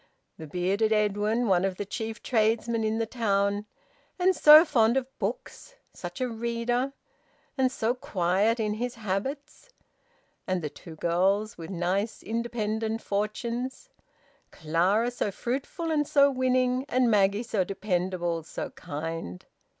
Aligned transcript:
The 0.39 0.47
bearded 0.47 0.91
Edwin, 0.91 1.45
one 1.47 1.63
of 1.63 1.75
the 1.77 1.85
chief 1.85 2.23
tradesmen 2.23 2.83
in 2.83 2.97
the 2.97 3.05
town, 3.05 3.67
and 4.17 4.35
so 4.35 4.65
fond 4.65 4.97
of 4.97 5.15
books, 5.19 5.75
such 5.93 6.19
a 6.19 6.27
reader, 6.27 6.93
and 7.55 7.71
so 7.71 7.93
quiet 7.93 8.59
in 8.59 8.73
his 8.73 8.95
habits! 8.95 9.69
And 10.47 10.63
the 10.63 10.71
two 10.71 10.95
girls, 10.95 11.55
with 11.55 11.69
nice 11.69 12.23
independent 12.23 13.03
fortunes: 13.03 13.89
Clara 14.49 15.11
so 15.11 15.29
fruitful 15.29 15.91
and 15.91 16.07
so 16.07 16.31
winning, 16.31 16.83
and 16.89 17.11
Maggie 17.11 17.43
so 17.43 17.63
dependable, 17.63 18.41
so 18.41 18.71
kind! 18.71 19.45